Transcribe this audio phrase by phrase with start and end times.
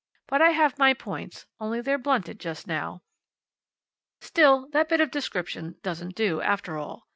[0.25, 3.03] But I have my points, only they're blunted just now."
[4.19, 7.07] Still, that bit of description doesn't do, after all.